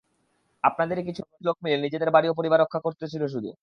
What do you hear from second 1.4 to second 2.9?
লোক মিলে নিজেদের বাড়ি ও পরিবার রক্ষা